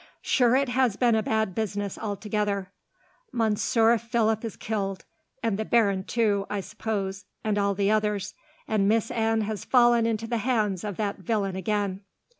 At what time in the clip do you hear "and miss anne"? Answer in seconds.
8.67-9.41